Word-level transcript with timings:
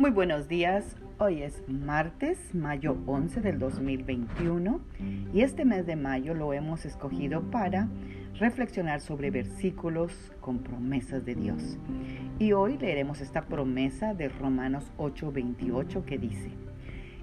Muy 0.00 0.12
buenos 0.12 0.48
días, 0.48 0.96
hoy 1.18 1.42
es 1.42 1.62
martes, 1.68 2.54
mayo 2.54 2.96
11 3.04 3.42
del 3.42 3.58
2021 3.58 4.80
y 5.34 5.42
este 5.42 5.66
mes 5.66 5.84
de 5.84 5.94
mayo 5.94 6.32
lo 6.32 6.54
hemos 6.54 6.86
escogido 6.86 7.42
para 7.50 7.86
reflexionar 8.38 9.02
sobre 9.02 9.30
versículos 9.30 10.32
con 10.40 10.60
promesas 10.60 11.26
de 11.26 11.34
Dios. 11.34 11.76
Y 12.38 12.52
hoy 12.52 12.78
leeremos 12.78 13.20
esta 13.20 13.42
promesa 13.42 14.14
de 14.14 14.30
Romanos 14.30 14.90
8:28 14.96 16.06
que 16.06 16.16
dice, 16.16 16.48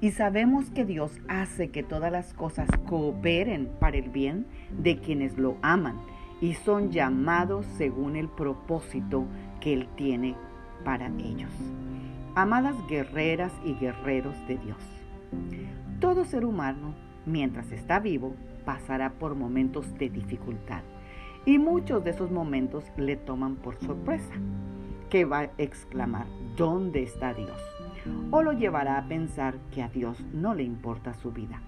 y 0.00 0.12
sabemos 0.12 0.70
que 0.70 0.86
Dios 0.86 1.20
hace 1.28 1.68
que 1.68 1.82
todas 1.82 2.10
las 2.10 2.32
cosas 2.32 2.70
cooperen 2.88 3.68
para 3.80 3.98
el 3.98 4.08
bien 4.08 4.46
de 4.82 4.96
quienes 4.96 5.36
lo 5.36 5.58
aman 5.60 5.98
y 6.40 6.54
son 6.54 6.90
llamados 6.90 7.66
según 7.76 8.16
el 8.16 8.30
propósito 8.30 9.26
que 9.60 9.74
Él 9.74 9.88
tiene 9.94 10.36
para 10.86 11.08
ellos. 11.18 11.52
Amadas 12.34 12.76
guerreras 12.88 13.52
y 13.62 13.74
guerreros 13.74 14.34
de 14.48 14.56
Dios, 14.56 14.78
todo 16.00 16.24
ser 16.24 16.46
humano, 16.46 16.94
mientras 17.26 17.70
está 17.72 18.00
vivo, 18.00 18.34
pasará 18.64 19.10
por 19.10 19.34
momentos 19.34 19.92
de 19.98 20.08
dificultad 20.08 20.80
y 21.44 21.58
muchos 21.58 22.02
de 22.04 22.10
esos 22.10 22.30
momentos 22.30 22.84
le 22.96 23.16
toman 23.16 23.56
por 23.56 23.76
sorpresa, 23.76 24.32
que 25.10 25.26
va 25.26 25.40
a 25.40 25.50
exclamar, 25.58 26.26
¿dónde 26.56 27.02
está 27.02 27.34
Dios? 27.34 27.60
O 28.30 28.42
lo 28.42 28.52
llevará 28.52 28.96
a 28.96 29.08
pensar 29.08 29.56
que 29.70 29.82
a 29.82 29.88
Dios 29.88 30.24
no 30.32 30.54
le 30.54 30.62
importa 30.62 31.12
su 31.12 31.32
vida. 31.32 31.60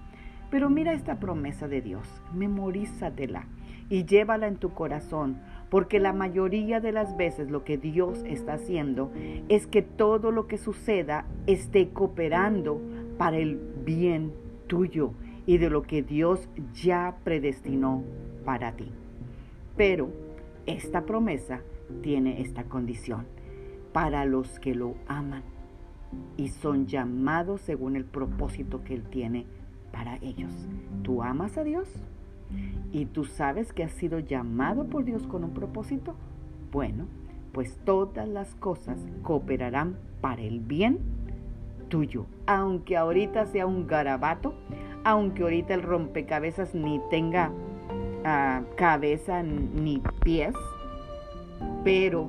Pero 0.49 0.71
mira 0.71 0.93
esta 0.93 1.19
promesa 1.19 1.67
de 1.67 1.81
Dios, 1.81 2.07
memorízatela 2.33 3.45
y 3.89 4.05
llévala 4.05 4.47
en 4.47 4.55
tu 4.55 4.73
corazón, 4.73 5.37
porque 5.75 5.99
la 5.99 6.13
mayoría 6.13 6.79
de 6.79 6.93
las 6.93 7.17
veces 7.17 7.51
lo 7.51 7.65
que 7.65 7.77
Dios 7.77 8.23
está 8.25 8.53
haciendo 8.53 9.11
es 9.49 9.67
que 9.67 9.81
todo 9.81 10.31
lo 10.31 10.47
que 10.47 10.57
suceda 10.57 11.25
esté 11.47 11.89
cooperando 11.89 12.79
para 13.17 13.35
el 13.35 13.59
bien 13.83 14.31
tuyo 14.67 15.11
y 15.45 15.57
de 15.57 15.69
lo 15.69 15.81
que 15.81 16.01
Dios 16.01 16.47
ya 16.73 17.17
predestinó 17.25 18.03
para 18.45 18.71
ti. 18.77 18.89
Pero 19.75 20.07
esta 20.65 21.01
promesa 21.05 21.59
tiene 22.01 22.39
esta 22.39 22.63
condición 22.63 23.25
para 23.91 24.23
los 24.23 24.61
que 24.61 24.75
lo 24.75 24.95
aman 25.09 25.43
y 26.37 26.47
son 26.47 26.87
llamados 26.87 27.59
según 27.59 27.97
el 27.97 28.05
propósito 28.05 28.81
que 28.85 28.93
Él 28.93 29.03
tiene 29.09 29.45
para 29.91 30.19
ellos. 30.21 30.53
¿Tú 31.03 31.21
amas 31.21 31.57
a 31.57 31.65
Dios? 31.65 31.89
¿Y 32.91 33.05
tú 33.05 33.25
sabes 33.25 33.73
que 33.73 33.83
has 33.83 33.91
sido 33.91 34.19
llamado 34.19 34.85
por 34.85 35.03
Dios 35.03 35.27
con 35.27 35.43
un 35.43 35.53
propósito? 35.53 36.15
Bueno, 36.71 37.05
pues 37.51 37.77
todas 37.85 38.27
las 38.27 38.55
cosas 38.55 38.99
cooperarán 39.23 39.97
para 40.21 40.41
el 40.41 40.59
bien 40.59 40.99
tuyo. 41.89 42.25
Aunque 42.47 42.97
ahorita 42.97 43.45
sea 43.45 43.65
un 43.65 43.87
garabato, 43.87 44.53
aunque 45.03 45.43
ahorita 45.43 45.73
el 45.73 45.83
rompecabezas 45.83 46.73
ni 46.75 46.99
tenga 47.09 47.51
ah, 48.23 48.61
cabeza 48.75 49.43
ni 49.43 50.01
pies, 50.23 50.55
pero 51.83 52.27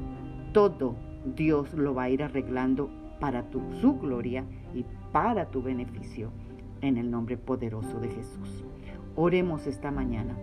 todo 0.52 0.94
Dios 1.34 1.74
lo 1.74 1.94
va 1.94 2.04
a 2.04 2.10
ir 2.10 2.22
arreglando 2.22 2.90
para 3.20 3.42
tu, 3.50 3.62
su 3.80 3.98
gloria 3.98 4.44
y 4.74 4.84
para 5.12 5.46
tu 5.46 5.62
beneficio 5.62 6.30
en 6.82 6.98
el 6.98 7.10
nombre 7.10 7.36
poderoso 7.36 7.98
de 7.98 8.08
Jesús. 8.08 8.64
Oremos 9.16 9.66
esta 9.66 9.90
mañana. 9.90 10.36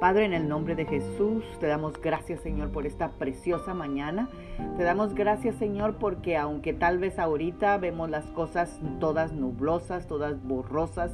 Padre, 0.00 0.24
en 0.24 0.32
el 0.32 0.48
nombre 0.48 0.74
de 0.74 0.86
Jesús, 0.86 1.44
te 1.60 1.66
damos 1.66 2.00
gracias, 2.00 2.40
Señor, 2.40 2.70
por 2.70 2.86
esta 2.86 3.12
preciosa 3.12 3.74
mañana. 3.74 4.28
Te 4.76 4.82
damos 4.82 5.14
gracias, 5.14 5.54
Señor, 5.56 5.96
porque 5.96 6.36
aunque 6.36 6.72
tal 6.72 6.98
vez 6.98 7.18
ahorita 7.18 7.78
vemos 7.78 8.10
las 8.10 8.24
cosas 8.26 8.80
todas 8.98 9.32
nublosas, 9.32 10.06
todas 10.06 10.42
borrosas, 10.42 11.12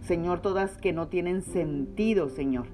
Señor, 0.00 0.40
todas 0.40 0.76
que 0.78 0.92
no 0.92 1.08
tienen 1.08 1.42
sentido, 1.42 2.28
Señor. 2.28 2.66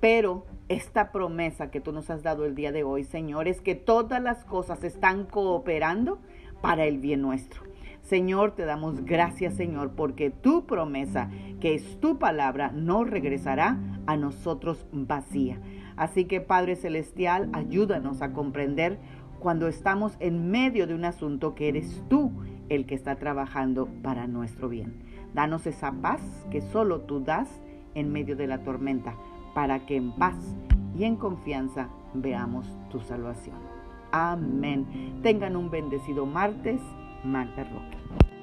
Pero 0.00 0.44
esta 0.68 1.12
promesa 1.12 1.70
que 1.70 1.80
tú 1.80 1.92
nos 1.92 2.10
has 2.10 2.22
dado 2.22 2.44
el 2.44 2.54
día 2.54 2.72
de 2.72 2.84
hoy, 2.84 3.04
Señor, 3.04 3.48
es 3.48 3.60
que 3.60 3.74
todas 3.74 4.22
las 4.22 4.44
cosas 4.44 4.84
están 4.84 5.24
cooperando 5.24 6.18
para 6.60 6.84
el 6.84 6.98
bien 6.98 7.22
nuestro. 7.22 7.62
Señor, 8.06 8.52
te 8.52 8.64
damos 8.64 9.04
gracias, 9.04 9.54
Señor, 9.54 9.90
porque 9.96 10.30
tu 10.30 10.64
promesa, 10.64 11.28
que 11.60 11.74
es 11.74 11.98
tu 11.98 12.20
palabra, 12.20 12.70
no 12.70 13.02
regresará 13.02 13.80
a 14.06 14.16
nosotros 14.16 14.86
vacía. 14.92 15.58
Así 15.96 16.26
que, 16.26 16.40
Padre 16.40 16.76
Celestial, 16.76 17.50
ayúdanos 17.52 18.22
a 18.22 18.32
comprender 18.32 19.00
cuando 19.40 19.66
estamos 19.66 20.16
en 20.20 20.52
medio 20.52 20.86
de 20.86 20.94
un 20.94 21.04
asunto 21.04 21.56
que 21.56 21.66
eres 21.66 22.04
tú 22.08 22.30
el 22.68 22.86
que 22.86 22.94
está 22.94 23.16
trabajando 23.16 23.88
para 24.04 24.28
nuestro 24.28 24.68
bien. 24.68 25.02
Danos 25.34 25.66
esa 25.66 25.90
paz 25.90 26.20
que 26.52 26.60
solo 26.60 27.00
tú 27.00 27.24
das 27.24 27.48
en 27.94 28.12
medio 28.12 28.36
de 28.36 28.46
la 28.46 28.62
tormenta, 28.62 29.16
para 29.52 29.84
que 29.84 29.96
en 29.96 30.12
paz 30.12 30.36
y 30.96 31.02
en 31.02 31.16
confianza 31.16 31.88
veamos 32.14 32.68
tu 32.88 33.00
salvación. 33.00 33.56
Amén. 34.12 35.18
Tengan 35.24 35.56
un 35.56 35.70
bendecido 35.70 36.24
martes 36.24 36.80
Magda 37.26 37.64
Roque. 37.64 38.35